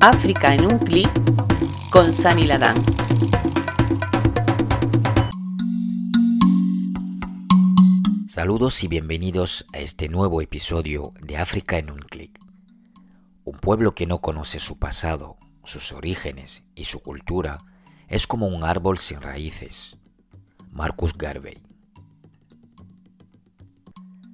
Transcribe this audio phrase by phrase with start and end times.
[0.00, 1.10] África en un clic
[1.90, 2.76] con Sani Ladán.
[8.28, 12.38] Saludos y bienvenidos a este nuevo episodio de África en un clic.
[13.44, 17.58] Un pueblo que no conoce su pasado, sus orígenes y su cultura
[18.08, 19.98] es como un árbol sin raíces.
[20.70, 21.62] Marcus Garvey.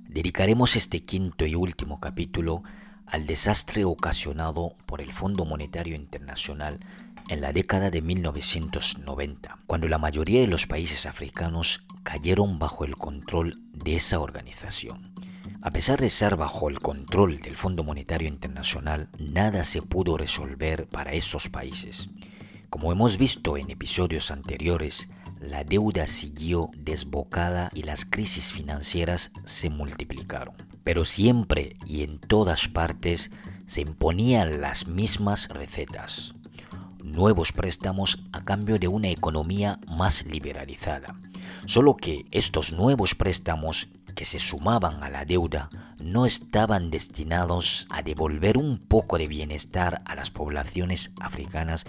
[0.08, 2.62] Dedicaremos este quinto y último capítulo
[3.06, 6.80] al desastre ocasionado por el Fondo Monetario Internacional
[7.28, 12.96] en la década de 1990, cuando la mayoría de los países africanos cayeron bajo el
[12.96, 15.12] control de esa organización.
[15.60, 20.88] A pesar de ser bajo el control del Fondo Monetario Internacional, nada se pudo resolver
[20.88, 22.08] para esos países.
[22.68, 25.08] Como hemos visto en episodios anteriores,
[25.38, 30.54] la deuda siguió desbocada y las crisis financieras se multiplicaron.
[30.84, 33.30] Pero siempre y en todas partes
[33.66, 36.34] se imponían las mismas recetas.
[37.02, 41.14] Nuevos préstamos a cambio de una economía más liberalizada.
[41.66, 48.02] Solo que estos nuevos préstamos que se sumaban a la deuda no estaban destinados a
[48.02, 51.86] devolver un poco de bienestar a las poblaciones africanas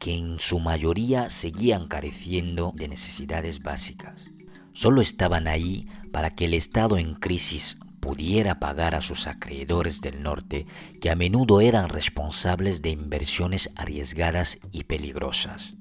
[0.00, 4.30] que en su mayoría seguían careciendo de necesidades básicas.
[4.72, 10.22] Solo estaban ahí para que el Estado en crisis pudiera pagar a sus acreedores del
[10.22, 10.64] norte,
[11.00, 15.74] que a menudo eran responsables de inversiones arriesgadas y peligrosas.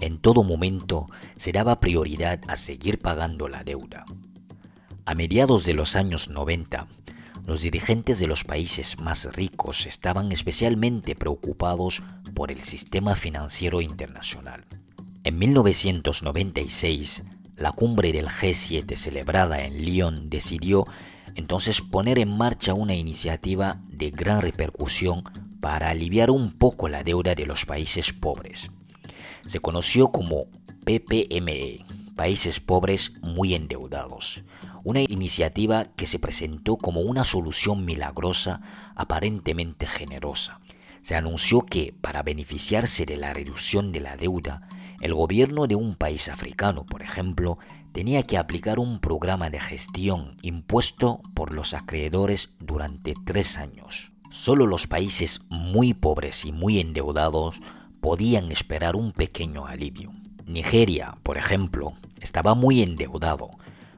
[0.00, 1.06] En todo momento
[1.36, 4.06] se daba prioridad a seguir pagando la deuda.
[5.04, 6.88] A mediados de los años 90,
[7.46, 12.02] los dirigentes de los países más ricos estaban especialmente preocupados
[12.34, 14.64] por el sistema financiero internacional.
[15.22, 17.22] En 1996,
[17.54, 20.84] la cumbre del G7 celebrada en Lyon decidió
[21.38, 25.22] entonces poner en marcha una iniciativa de gran repercusión
[25.60, 28.72] para aliviar un poco la deuda de los países pobres.
[29.46, 30.46] Se conoció como
[30.84, 31.84] PPME,
[32.16, 34.42] Países Pobres Muy Endeudados,
[34.82, 38.60] una iniciativa que se presentó como una solución milagrosa,
[38.96, 40.60] aparentemente generosa.
[41.02, 44.68] Se anunció que, para beneficiarse de la reducción de la deuda,
[45.00, 47.58] el gobierno de un país africano, por ejemplo,
[47.98, 54.12] tenía que aplicar un programa de gestión impuesto por los acreedores durante tres años.
[54.30, 57.60] Solo los países muy pobres y muy endeudados
[58.00, 60.12] podían esperar un pequeño alivio.
[60.46, 63.50] Nigeria, por ejemplo, estaba muy endeudado,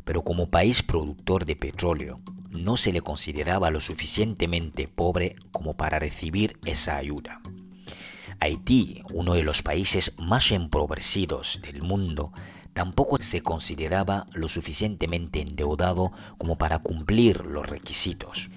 [0.06, 5.98] pero como país productor de petróleo no se le consideraba lo suficientemente pobre como para
[5.98, 7.42] recibir esa ayuda.
[8.38, 12.32] Haití, uno de los países más empobrecidos del mundo,
[12.72, 18.50] tampoco se consideraba lo suficientemente endeudado como para cumplir los requisitos.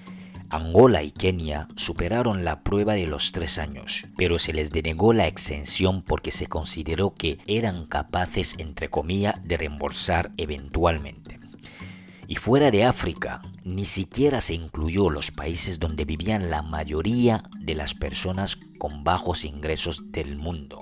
[0.50, 5.26] Angola y Kenia superaron la prueba de los tres años, pero se les denegó la
[5.26, 11.40] exención porque se consideró que eran capaces, entre comillas, de reembolsar eventualmente.
[12.28, 17.74] Y fuera de África, ni siquiera se incluyó los países donde vivían la mayoría de
[17.74, 20.78] las personas con bajos ingresos del mundo,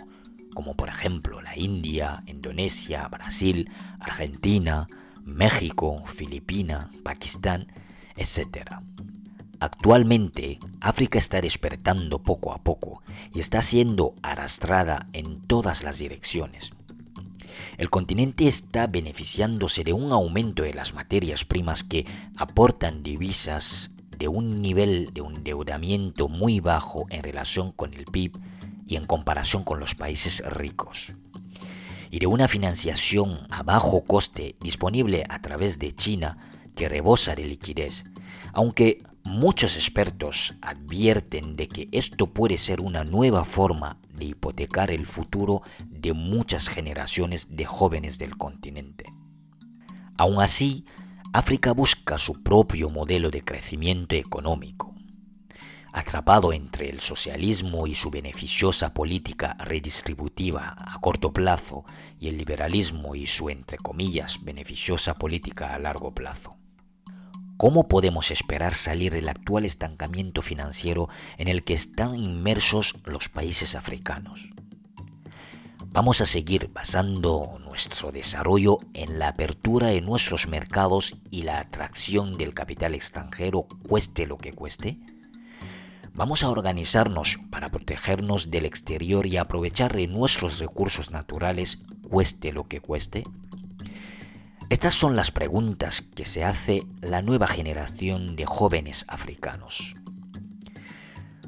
[0.54, 3.70] como por ejemplo la India, Indonesia, Brasil,
[4.00, 4.86] Argentina,
[5.24, 7.66] México, Filipinas, Pakistán,
[8.16, 8.80] etc.
[9.60, 13.02] Actualmente, África está despertando poco a poco
[13.32, 16.72] y está siendo arrastrada en todas las direcciones.
[17.78, 24.28] El continente está beneficiándose de un aumento de las materias primas que aportan divisas de
[24.28, 28.32] un nivel de endeudamiento muy bajo en relación con el PIB
[28.86, 31.14] y en comparación con los países ricos,
[32.10, 36.38] y de una financiación a bajo coste disponible a través de China
[36.74, 38.04] que rebosa de liquidez,
[38.52, 45.06] aunque Muchos expertos advierten de que esto puede ser una nueva forma de hipotecar el
[45.06, 49.04] futuro de muchas generaciones de jóvenes del continente.
[50.18, 50.84] Aún así,
[51.32, 54.91] África busca su propio modelo de crecimiento económico.
[55.92, 61.84] Atrapado entre el socialismo y su beneficiosa política redistributiva a corto plazo
[62.18, 66.56] y el liberalismo y su, entre comillas, beneficiosa política a largo plazo.
[67.58, 73.74] ¿Cómo podemos esperar salir del actual estancamiento financiero en el que están inmersos los países
[73.74, 74.50] africanos?
[75.94, 82.38] Vamos a seguir basando nuestro desarrollo en la apertura de nuestros mercados y la atracción
[82.38, 84.98] del capital extranjero, cueste lo que cueste.
[86.14, 92.68] Vamos a organizarnos para protegernos del exterior y aprovechar de nuestros recursos naturales, cueste lo
[92.68, 93.24] que cueste.
[94.68, 99.94] Estas son las preguntas que se hace la nueva generación de jóvenes africanos.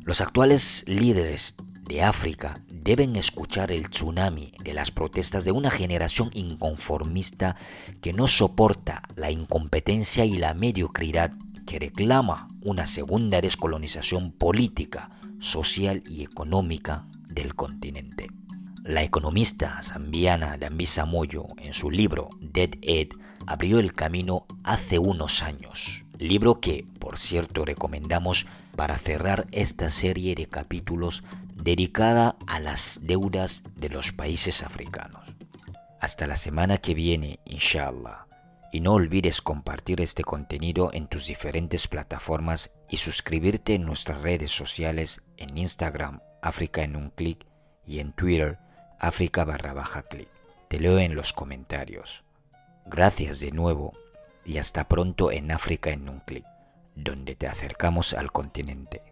[0.03, 6.31] Los actuales líderes de África deben escuchar el tsunami de las protestas de una generación
[6.33, 7.57] inconformista
[8.01, 11.33] que no soporta la incompetencia y la mediocridad,
[11.67, 18.29] que reclama una segunda descolonización política, social y económica del continente.
[18.83, 23.09] La economista zambiana Dambisa Moyo, en su libro Dead Ed,
[23.47, 26.05] abrió el camino hace unos años.
[26.19, 28.47] Libro que, por cierto, recomendamos
[28.77, 31.23] para cerrar esta serie de capítulos
[31.55, 35.35] dedicada a las deudas de los países africanos.
[36.01, 38.24] Hasta la semana que viene, inshallah.
[38.75, 44.51] Y no olvides compartir este contenido en tus diferentes plataformas y suscribirte en nuestras redes
[44.51, 47.47] sociales en Instagram, África en un clic,
[47.87, 48.59] y en Twitter,
[48.99, 50.29] África barra baja clic.
[50.67, 52.25] Te leo en los comentarios.
[52.85, 53.93] Gracias de nuevo
[54.45, 56.45] y hasta pronto en África en un clic,
[56.97, 59.03] donde te acercamos al continente.